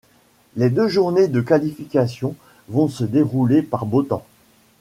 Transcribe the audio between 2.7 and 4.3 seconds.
se dérouler par beau temps.